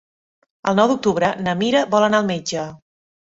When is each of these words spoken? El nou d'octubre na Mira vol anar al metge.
El 0.71 0.77
nou 0.79 0.89
d'octubre 0.91 1.29
na 1.47 1.53
Mira 1.61 1.83
vol 1.93 2.07
anar 2.09 2.21
al 2.23 2.27
metge. 2.33 2.65